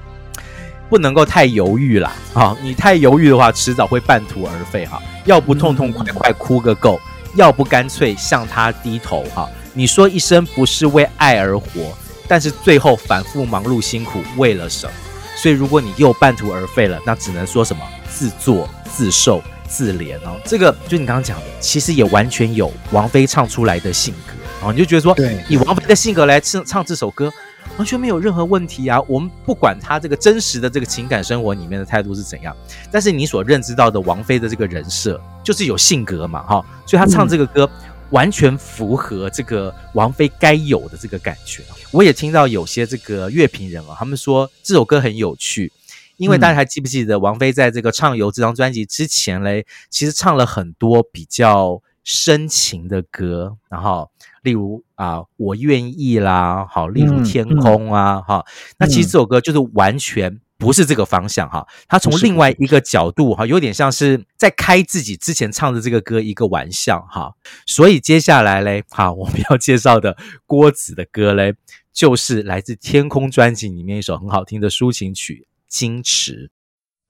[0.88, 2.56] 不能够太犹豫啦啊！
[2.62, 5.02] 你太犹豫的话，迟早会半途而废哈。
[5.24, 7.00] 要不痛痛快快哭个够，
[7.34, 9.48] 要不干脆向他低头哈。
[9.72, 11.96] 你说一生不是为爱而活，
[12.28, 14.92] 但是最后反复忙碌辛苦为了什么？
[15.36, 19.42] 所以如果你又半途而废了，那只能说什么自作自受。
[19.68, 24.32] 自怜哦，这个就你刚刚讲的，其实也完全有王菲唱出来的性格，
[24.64, 27.32] 哦你就觉得说，对，以王菲的性格来唱唱这首歌，
[27.76, 29.00] 完全没有任何问题啊。
[29.08, 32.56] 我们不管他这个真实的这个情感生活里面的态度是怎样，
[32.90, 37.68] 但是你所认知到的王菲的这个人设就是有性格嘛，哈，所以她唱这个歌
[38.10, 41.62] 完全符合这个王菲该有的这个感觉。
[41.90, 45.72] 我也听到有些这个乐评人啊，他们说这首歌很有趣。
[46.18, 54.08] 因为大家还记不记得，王菲在这个《畅游》这张专辑之前嘞，其实唱了很多比较深情的歌，然后
[54.42, 58.44] 例如啊，我愿意啦，好，例如天空啊，哈、嗯，
[58.78, 67.34] 那其实这首歌就是完全不是这个方向哈，他从另外一个角度哈，有点像是在开自己之前唱的这个歌一个玩笑哈，
[67.66, 70.16] 所以接下来嘞，好， 我们要介绍的
[70.46, 71.56] 郭子的歌嘞，
[71.92, 75.48] 就是来自《天空》专辑里面一首很好听的抒情曲。
[75.68, 76.52] 矜持，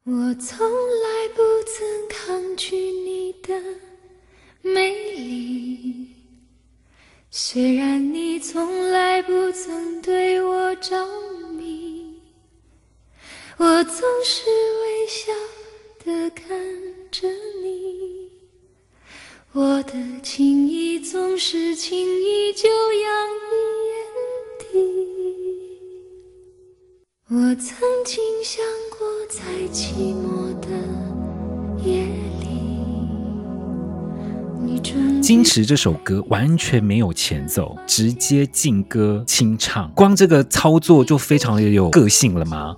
[0.05, 3.55] 我从来不曾抗拒你的
[4.74, 6.09] 美丽，
[7.31, 11.07] 虽然你从来不曾对我着
[11.52, 12.20] 迷，
[13.59, 14.44] 我总是
[14.83, 15.33] 微笑
[16.05, 16.48] 的看
[17.12, 17.29] 着
[17.62, 18.29] 你，
[19.52, 23.55] 我的情意总是轻易就洋溢
[23.88, 23.94] 眼
[24.59, 24.66] 底。
[27.29, 28.64] 我曾经想
[28.98, 30.68] 过，在寂寞的
[31.85, 32.26] 夜里，
[35.22, 42.76] 矜持这首歌完全没有前奏，直接劲歌清唱，光这个操作就非常的有个性了吗？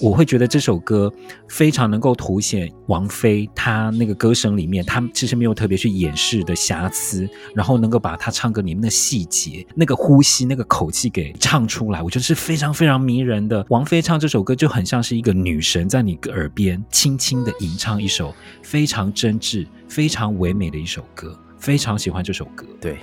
[0.00, 1.12] 我会觉得这首歌
[1.48, 13.64] 非常能够凸显王菲她那个歌声里面，她其实没有特别去掩饰的瑕疵，然后能够把她唱歌里面的细节、那个呼吸、那个口气给唱出来，我觉得是非常非常迷人的。
[13.70, 22.64] 王菲唱这首歌就很像是一个女神在你耳边轻轻的吟唱一首非常真挚、非常唯美的一首歌，非常喜欢这首歌。
[22.80, 22.98] 对。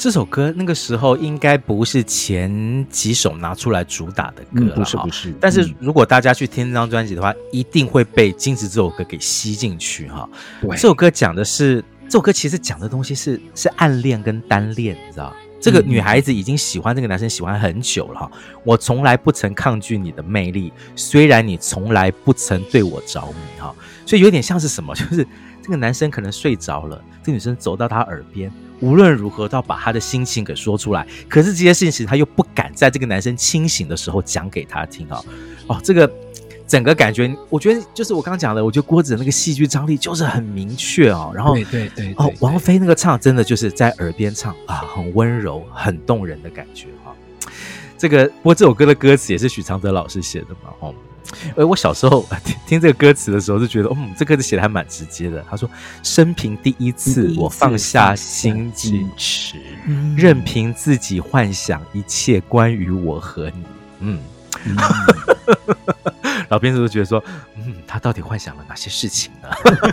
[0.00, 5.34] 这首歌那个时候应该不是前几首拿出来主打的歌了，不是不是。
[5.38, 10.26] 但是如果大家去听这张专辑的话，一定会被《金子》这首歌给吸进去哈。
[10.70, 15.36] 这首歌讲的是，这首歌其实讲的东西是是暗恋跟单恋，你知道？
[15.60, 18.32] 这个女孩子已经喜欢这个男生喜欢很久了哈。
[18.64, 23.74] 我从来不曾抗拒你的魅力，虽然你从来不曾对我着迷哈。
[24.06, 25.26] 所以有点像是什么， 就是
[25.62, 31.06] 这个男生可能睡着了，这个女生走到他耳边，无论如何都要把他的心情给说出来。
[31.28, 35.22] 可是这些事情他又不敢在这个男生清醒的时候讲给他听啊。
[35.66, 36.10] 哦，这个。
[36.70, 41.32] 整个感觉，我觉得就是我刚刚讲的，我觉得郭子的那个戏剧张力就是很明确哦。
[41.34, 47.50] 然后，对对对，对，哦，王菲那个唱真的就是在耳边唱啊，很温柔、很动人的感觉哈、哦。
[47.98, 50.94] 这个不过这首歌的歌词也是许常德老师写的嘛，哦。
[51.56, 55.44] 而我小时候听听这个歌词的时候，就觉得，嗯，这歌词写的还蛮直接的。
[55.48, 55.68] 他说
[56.02, 59.56] ：“生平第一次，我放下心矜持，
[60.16, 63.64] 任凭自己幻想一切关于我和你。”
[64.00, 64.20] 嗯。
[64.66, 64.76] 嗯
[66.50, 67.22] 老编是不是觉得说，
[67.54, 69.48] 嗯，他到底幻想了哪些事情呢？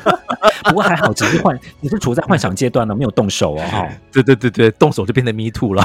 [0.66, 3.63] 不过还好，只是幻，你是处在幻想阶段呢，没有动手哦。
[3.74, 5.84] 哦 对对对对，动手就变成 me too 了。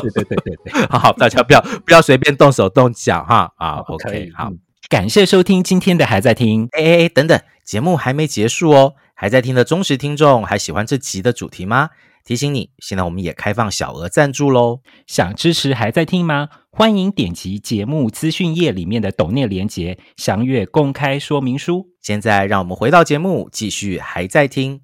[0.00, 3.78] 对对对对对，好好，大家不要不要随便动手动脚哈啊。
[3.88, 4.52] OK，好，
[4.88, 6.68] 感谢收听今天的还在听。
[6.70, 11.90] 哎哎哎，等等，节目还没结束哦，还在听的忠实听众还喜欢这集的主题吗？
[12.24, 14.80] 提醒你，现在我们也开放小额赞助喽！
[15.06, 16.48] 想支持还在听吗？
[16.70, 21.88] 欢迎点击节目资讯页里面的抖内连结，详阅公开说明书。
[22.00, 24.82] 现在让我们回到节目，继续还在听。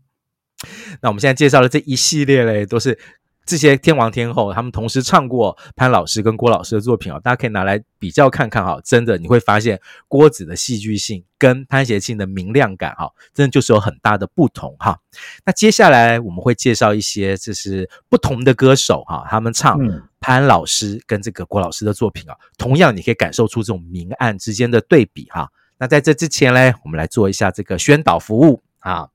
[1.01, 2.99] 那我们现在介绍的这一系列嘞，都是。
[3.45, 8.81] 这些天王天后，他们同时唱过潘老师跟郭老师的作品哦，大家可以拿来比较看看哈。
[8.85, 14.99] 真的，你会发现郭子的戏剧性跟潘协庆的明亮感哈，真的就是有很大的不同哈。
[15.45, 19.79] 那接下来我们会介绍一些就是不同的歌手哈，他们唱
[20.21, 25.51] 潘老师跟这个郭老师的作品啊，同样你可以感受出这种明暗之间的对比哈。
[25.79, 29.09] 那在这之前嘞，我们来做一下这个宣导服务啊。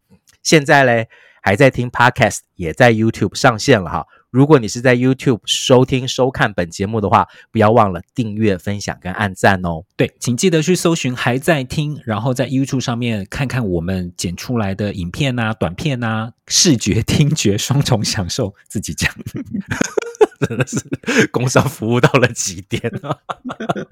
[0.44, 1.08] 现在嘞，
[1.42, 4.06] 还在听 Podcast，也在 YouTube 上线了哈。
[4.38, 9.82] 如果你是在 YouTube 收听收看本节目的话，不要忘了订阅、分享跟按赞哦。
[9.96, 18.54] 对，请记得去搜寻还在听，然后在 YouTube 上面看看我们剪出来的影片啊、短片啊，视觉、听觉双重享受。
[18.68, 19.12] 自己讲，
[20.48, 23.18] 真的是工商服务到了极点啊！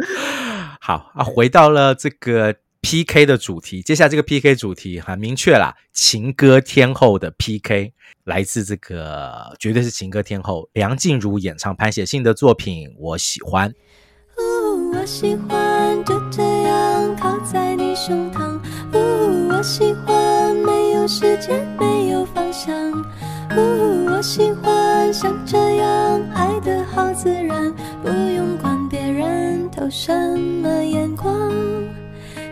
[0.79, 2.55] 好啊，回到了这个。
[2.85, 7.91] PK 的主题，接下来这个 PK 主题很明确啦，情歌天后的 PK
[8.25, 13.71] 来自这个绝对是情歌天后梁静茹演唱潘协庆的作品《我喜欢》。
[14.93, 18.59] 我喜欢就这样靠在你胸膛，
[18.93, 22.71] 我喜欢没有时间没有方向，
[23.49, 31.51] 我喜欢像这样爱得好自然，不用管别人投什么眼光。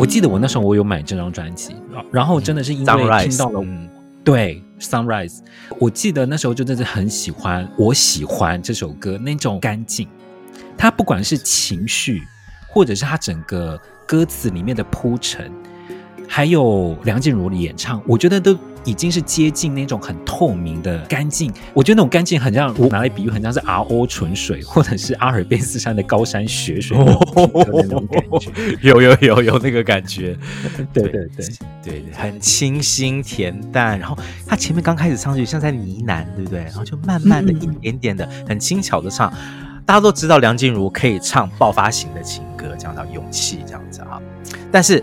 [0.00, 1.76] 我记得我那时候我有买这张专辑，
[2.10, 2.84] 然后真的是因为
[3.28, 3.86] 听到了，嗯、
[4.24, 5.40] 对 Sunrise，
[5.78, 10.08] 我记得那时候就真的很喜欢，我喜欢这首歌那种干净，
[10.74, 12.22] 它不管是情绪，
[12.66, 15.52] 或者是它整个歌词里面的铺陈，
[16.26, 18.58] 还有梁静茹的演唱，我觉得都。
[18.90, 28.50] 已经是接近那种很透明的干净，我觉得那种干净很像，我拿来比喻，很像是 RO 纯水，或者是阿尔卑斯山的高山雪水的那种感觉，
[28.82, 30.36] 有有有有那个感觉，
[30.92, 31.46] 对对对
[31.84, 36.64] 对，很清新恬淡，然后他前面刚开始唱就像在呢喃，对不对？
[36.64, 39.32] 然后就慢慢的一点点的，很轻巧的唱。
[39.86, 44.20] 大家都知道梁静茹可以唱爆发型的情歌，讲到勇气这样子啊，
[44.72, 45.00] 但是。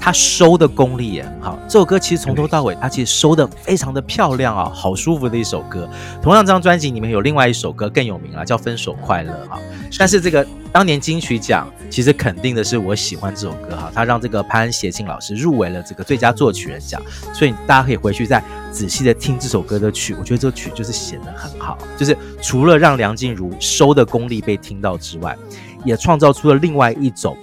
[0.00, 5.88] 他收的功力也很好，这首歌其实从头到尾，他其实收的非常的漂亮啊，好舒服的一首歌。
[6.22, 9.58] 同样，这张专辑里面有另外一首歌更有名啊，叫《分手快乐》哈。
[9.98, 17.02] 但是这个当年金曲奖其实肯定的是我喜欢这首歌哈，他让这个潘协庆老师入围了这个最佳作曲人奖，
[17.34, 25.36] 所以大家可以回去再仔细的听这首歌的曲，我觉得这曲就是写得很好，就是除了让梁静茹收的功力被听到之外，
[25.84, 27.36] 也创造出了另外一种。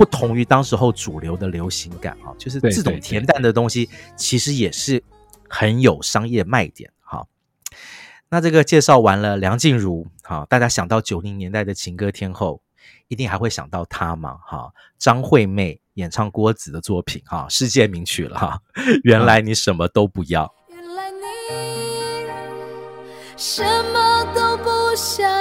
[0.00, 5.04] 不同于当时候主流的流行感啊，就是这种恬淡的东西，其实也是
[5.46, 7.26] 很有商业卖点哈。
[8.30, 12.62] 那这个介绍完了梁静茹，哈，大家想到九零年代的情歌天后，
[13.08, 14.72] 一定还会想到她嘛哈？
[14.98, 18.58] 张惠妹演唱郭子的作品哈，世界名曲了哈。
[19.04, 21.18] 原来你什么都不要，原来你
[23.36, 25.39] 什么都不想。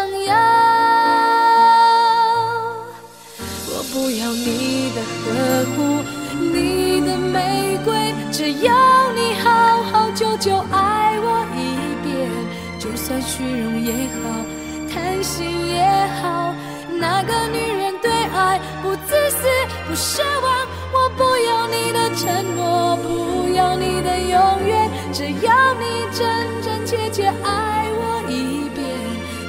[13.40, 14.44] 虚荣也好，
[14.92, 15.82] 贪心也
[16.22, 16.54] 好，
[17.00, 19.48] 哪个女人对爱不自私
[19.88, 26.28] 不奢望，我不要你的承诺，不要你的永远，只要你真
[26.62, 28.86] 真切切爱我一遍，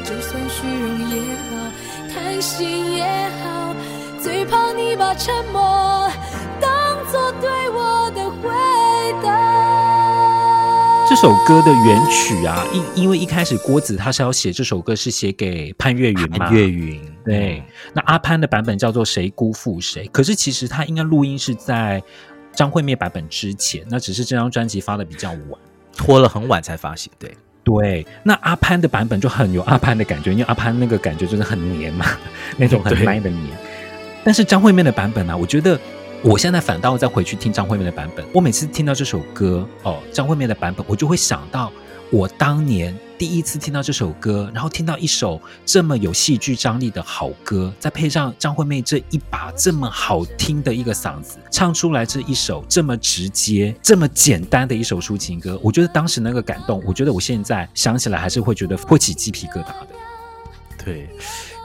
[0.05, 3.03] 就算虚荣也好，贪心也
[3.43, 3.75] 好，
[4.23, 6.09] 最怕你把沉默
[11.21, 16.99] 首歌的原曲啊，因因为一开始郭子他是要写这首歌是写给潘越云嘛，潘越云。
[17.23, 17.63] 对，
[17.93, 22.03] 那阿潘的版本叫做谁辜负谁，可是其实他应该录音是在
[22.55, 25.61] 张惠妹版本之前，那只是这张专辑发的比较晚，
[25.95, 27.31] 拖了很晚才发行，对。
[27.63, 32.07] 对，那阿潘的版本就很有阿潘的感觉，因为阿潘那个感觉就是很黏嘛，
[32.57, 33.51] 那种很 man 的黏。
[34.25, 35.79] 但是张惠妹的版本呢、啊，我觉得
[36.23, 41.73] 我现在反倒再回去听张惠妹的版本，我每次听到这首歌哦，张惠妹的版本，我就会想到
[42.11, 42.95] 我当年。
[43.17, 59.87] 第一次听到这首歌，然后听到一首这么有戏剧张力的好歌，再配上张惠妹这一把这么好听的一个嗓子，唱出来这一首这么直接、这么简单的一首抒情歌，我觉得当时那个感动，我觉得我现在想起来还是会觉得会起鸡皮疙瘩的。
[60.83, 61.11] 对，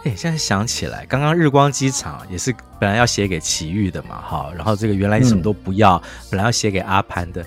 [0.06, 6.02] 哎，现在想起来，刚刚日光机场也是本来要写给齐豫的嘛，哈，然后这个原来你什么都不要，嗯、
[6.32, 7.46] 本来要写给阿潘的，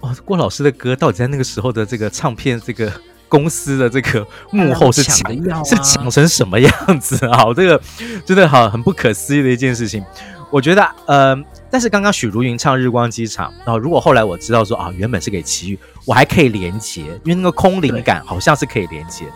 [0.00, 2.92] 哦，郭老师的歌到底在那个时候的这个唱片这个。
[3.30, 7.44] 公司的这个幕后是抢、啊、是抢成什么样子啊？
[7.54, 7.80] 这个
[8.26, 10.04] 真的好很不可思议的一件事情。
[10.50, 11.40] 我觉得，呃，
[11.70, 19.26] 但是刚刚许茹芸唱《日光机场》，然后如果后来我知道说啊，原本是给齐豫，我还可以连接，因为那个空灵感好像是可以连接。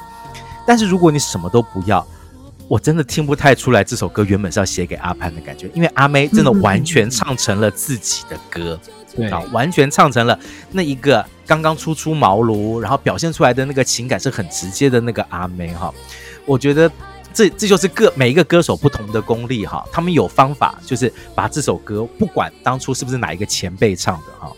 [0.67, 2.05] 但是如果你什么都不要，
[2.69, 8.79] 我真的听不太出来这首歌原本是要写给阿潘的感觉，因为阿妹真的完全唱成了自己的歌。
[8.87, 10.37] 嗯对啊，完全唱成了
[10.73, 15.95] 那一个刚刚初出茅庐，然后表现出来的那个情感是很直接的那个阿妹哈。
[16.45, 16.91] 我觉得
[17.33, 24.51] 这这就是各每一个歌手不同的功力哈，他们有方法，就是把这首歌不管当初是不是哪一个前辈唱的哈。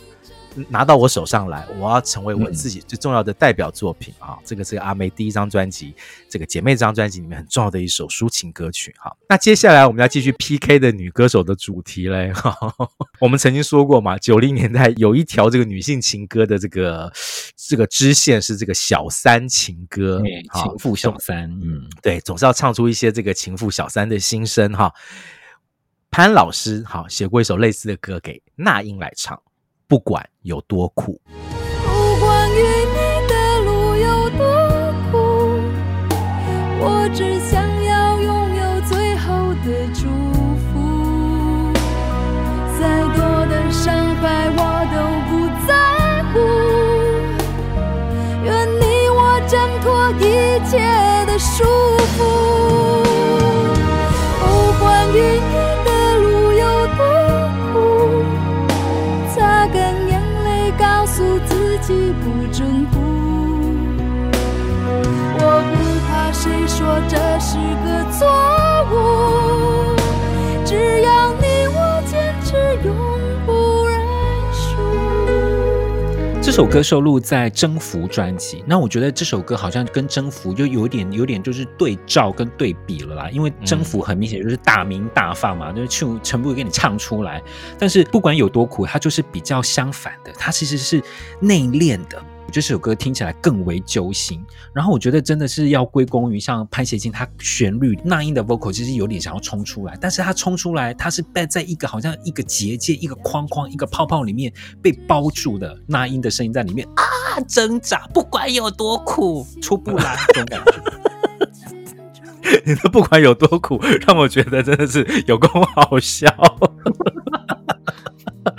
[0.69, 4.37] 拿到我手上来，我要成为我自己最重要的代表作品啊！
[4.39, 5.95] 嗯、这个是阿妹第一张专辑，
[6.29, 8.95] 这个姐妹这张专辑里面很重要的一首抒情歌曲。
[8.99, 12.33] 哈，那接下来我们要继续 PK 的女歌手的主题嘞。
[12.33, 12.57] 哈，
[13.21, 17.13] 我们曾经说过嘛，九零年代有一条这个女性情歌的这个
[17.57, 20.23] 这个支线是这个小三情歌，
[20.55, 24.93] 情妇小三，嗯，对，总是要唱出一些这个情妇小三的心声哈。
[26.11, 29.39] 潘老师好写过一首类似的歌给那英来唱。
[29.89, 31.21] 不管有多苦，
[31.85, 32.97] 不管与你
[33.29, 34.45] 的路有多
[35.13, 35.15] 苦，
[36.81, 40.09] 我只想要拥有最后的祝
[40.59, 41.73] 福。
[42.81, 42.83] 再
[43.15, 44.61] 多的伤害我
[44.91, 44.97] 都
[45.31, 45.31] 不
[45.69, 45.71] 在
[46.33, 46.35] 乎，
[48.45, 50.75] 愿你我挣脱一切
[51.27, 51.96] 的束缚。
[76.57, 87.43] 首歌收录在《征服》专辑，那我觉得这首歌好像跟《征服》就有点有点就是对照跟对比了啦，因为《征服》很明显就是大鸣大放嘛，就是全全部给你唱出来，
[87.79, 91.03] 但是不管有多苦，它就是比较相反的，它其实是
[91.41, 92.25] 内敛的。
[92.53, 94.43] 这首歌听起来更为揪心，
[94.73, 104.51] 然后我觉得真的是要归功于像潘协庆，他旋律那英的 vocal 其实有点想要冲出来，但是他冲出来，他是被在一个好像一个结界、一个框框、一个泡泡里面
[104.83, 107.03] 被包住的，那英的声音在里面啊
[107.47, 110.73] 挣扎，不管有多苦，出不来这种感觉。
[112.65, 116.29] 你的不管有多苦，让我觉得真的是有够好笑。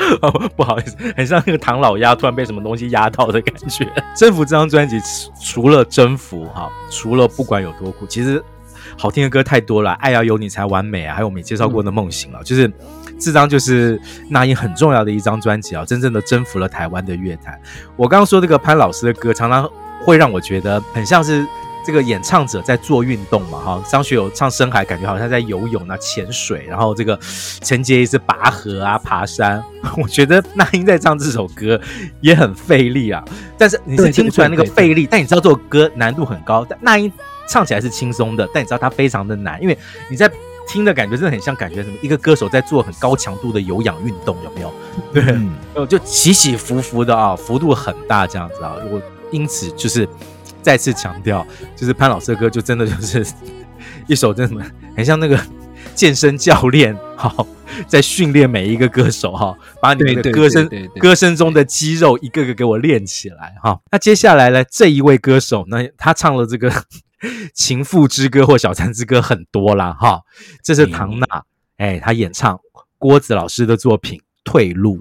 [0.22, 3.86] 哦，不好意思，很像那个唐老鸭突然被什么东西压到的感觉。
[4.16, 4.99] 征服这张专辑，
[5.43, 8.43] 除了征服哈，除了不管有多苦，其实
[8.97, 9.91] 好听的歌太多了。
[9.93, 12.72] 爱要有你才完美啊，还有我们介绍过的梦醒了，嗯、就是
[13.20, 13.99] 这张就是
[14.30, 17.60] 那英很重要的一张专辑啊，真正的征服了台湾的乐坛。
[17.95, 19.70] 我刚刚说这个潘老师的歌，常常
[20.05, 21.45] 会让我觉得很像是。
[21.88, 27.18] 这个演唱者在做运动嘛，哈，张学友唱《深海》，感觉好像在游泳啊、潜水，然后这个
[27.62, 29.64] 陈洁仪是拔河啊、爬山。
[29.98, 31.80] 我觉得那英在唱这首歌
[32.20, 33.24] 也很费力啊，
[33.58, 36.66] 但是你是听出来那个费力，但你知道这首歌难度很高。
[36.70, 37.10] 但那英
[37.48, 39.78] 唱起来是轻松的，但你知道它非常的难，因为
[40.12, 40.30] 你在
[40.68, 44.74] 听的感觉真的很像感觉什么一个歌手在做很高强度的有氧运动，有没有？
[45.14, 48.76] 对，嗯、就起起伏伏的啊，幅度很大这样子啊。
[48.92, 50.06] 我因此就是
[50.68, 51.47] 再次强调，
[51.78, 53.26] 就是潘老师的歌就真的就是
[54.05, 54.65] 一首真的
[54.97, 55.39] 很像那个
[55.95, 57.47] 健身教练好
[57.88, 63.80] 在训练每一个歌手哈，把你的歌声歌声中的肌肉一个个给我练起来哈。
[63.93, 66.70] 那接下来呢，这一位歌手呢，他唱了这个。
[67.51, 70.22] 情妇之歌或小三之歌很多啦，哈，
[70.61, 71.26] 这是唐娜，
[71.78, 72.59] 哎，她演唱
[72.99, 74.97] 郭子老师的作品《退路》。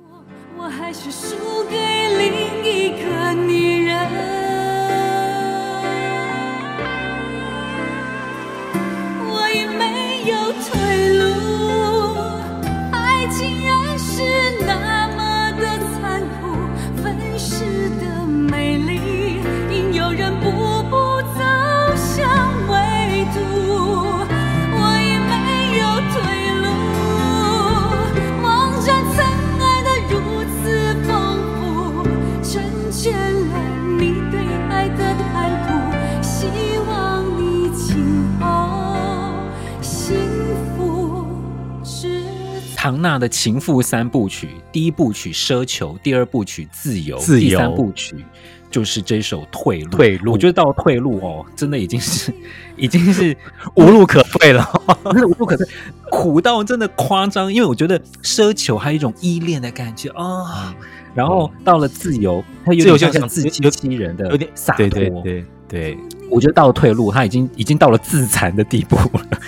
[42.86, 48.24] 唐娜的情妇三部曲，第一部曲奢求，第二部曲自由，自由，第三部曲
[48.70, 49.90] 就是这首退路。
[49.90, 52.32] 退路，我觉得到退路哦，真的已经是，
[52.78, 53.36] 已经是
[53.74, 54.64] 无路可退了，
[55.12, 55.66] 真的无路可退，
[56.12, 57.52] 苦到真的夸张。
[57.52, 60.74] 因为我觉得奢求还有一种依恋的感觉啊、哦嗯，
[61.12, 64.88] 然后到了自由，它有点像自欺欺人的，有点洒脱。
[64.88, 65.98] 对对对，对，
[66.30, 69.40] 我觉得到了退路，他已经已经到了自残的地步了。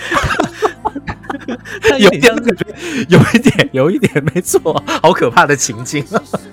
[1.99, 2.35] 有一点，
[3.07, 6.03] 有一点，有一点，没错，好可怕的情境。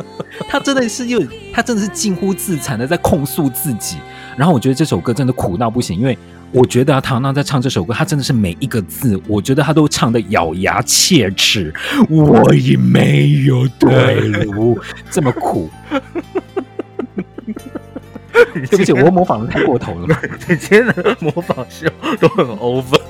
[0.48, 1.22] 他真的是又，
[1.52, 3.96] 他真的是近乎自残的在控诉自己。
[4.36, 6.16] 然后我觉得这首歌真的苦到不行，因为
[6.52, 11.72] 我觉得啊，唐娜在唱这首歌，他真的是每一个字，我觉得他都唱的咬牙切齿。
[12.10, 14.78] 我已没有退路，
[15.10, 15.70] 这么苦。
[18.68, 20.06] 对不起，我模仿的太过头了。
[20.46, 21.88] 你今天的模仿秀
[22.20, 23.00] 都很 over。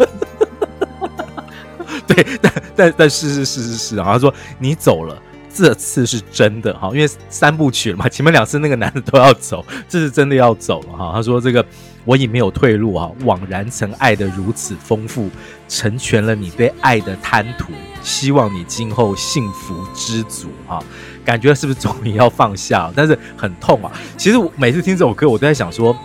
[2.15, 5.21] 对，但但但是是是是是啊，他说你走了，
[5.53, 11.13] 这次是真的哈，因为三部曲了嘛，前面两次那个男的都要走，这是真的要走了哈。
[11.15, 11.65] 他说这个
[12.05, 15.29] 我已没有退路啊，枉然曾爱的如此丰富，
[15.69, 20.79] 成全了你对爱的贪图，希望你今后幸福知足啊。
[21.25, 22.93] 感觉是不是终于要放下？
[22.95, 23.91] 但是很痛啊。
[24.17, 25.97] 其实我每次听这首歌，我都在想说，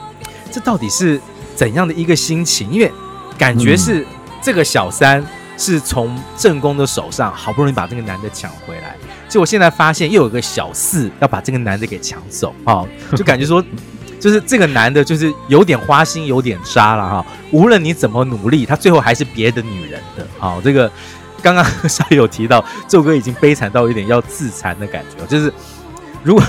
[0.50, 1.22] 这到底是
[1.54, 2.72] 怎样的一个心情？
[2.72, 2.92] 因为
[3.38, 4.04] 感觉是
[4.42, 5.24] 这个小三。
[5.58, 8.96] 是从正宫的手上好不容易把这个男的抢回来，
[9.30, 12.86] 结果现在发现又有个小四要把这个男的给抢走啊，
[13.16, 13.64] 就感觉说，
[14.20, 17.26] 就是这个男的就是有点花心，有点渣了哈。
[17.52, 20.26] 无论你怎么努力，他最后还是别的女人的。
[20.40, 20.92] 好，这个
[21.42, 25.54] 刚刚 稍有提到，这首歌已经悲惨到有点要自残的感觉，就是
[26.24, 26.44] 如果。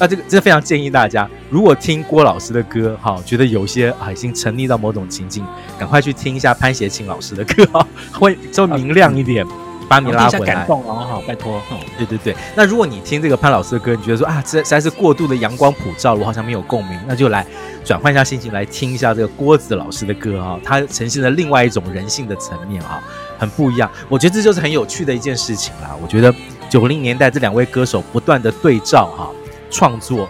[0.00, 5.44] 那这个真的非常建议大家，如果听郭老师的歌，哈，觉得有些啊已经沉溺到某种情境，
[5.78, 9.46] 赶快去听一下潘协庆老师的歌，哈，会就明亮一点，
[9.90, 10.54] 把你拉回来。
[10.54, 11.60] 感动哦，好，拜托。
[11.98, 17.46] 对对对，那如果你听这个潘老师的歌，你觉得说啊，这实在是过度的阳光普照，我好像没有共鸣，那就来
[17.84, 23.02] 转换一下心情，来听一下这个郭子老师的歌，哈，他呈现了另外一种人性的层面，哈，
[23.38, 23.90] 很不一样。
[24.08, 25.94] 我觉得这就是很有趣的一件事情啦。
[26.02, 26.34] 我觉得
[26.70, 29.28] 九零年代这两位歌手不断的对照，哈。
[29.70, 30.28] 创作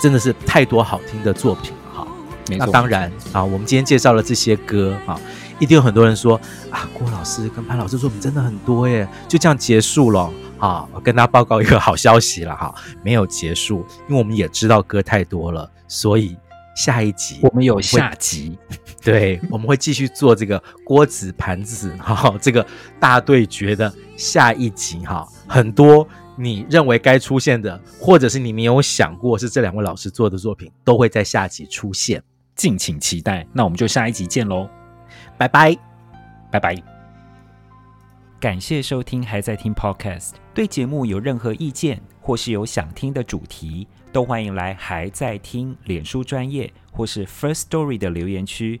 [0.00, 2.06] 真的是太多好听的作品哈，
[2.48, 5.18] 那当然啊，我们今天介绍了这些歌啊，
[5.58, 6.38] 一定有很多人说
[6.70, 10.86] 啊，郭老师跟潘老师作品真的很多耶，就这样结束了啊。
[10.92, 16.36] 我跟大家报告一个好消息了哈，没有结束，因为我们也知道歌太多了，所以
[16.76, 18.58] 下一集我们有下集，
[19.00, 22.66] 对，我们会继续做这个郭子盘子哈，这个
[23.00, 26.06] 大对决的下一集哈，很多。
[26.36, 32.22] 你认为该出现的，或者是你没有想过是这两位老师做的作品，都会在下集出现，
[32.56, 33.46] 敬请期待。
[33.52, 34.68] 那我们就下一集见喽，
[35.38, 35.76] 拜拜，
[36.50, 36.76] 拜拜。
[38.40, 40.32] 感谢收听，还在听 Podcast。
[40.52, 48.80] 对节目有任何意见，或是有想听的主题，都欢迎来还在听脸书专业或是 First Story 的留言区。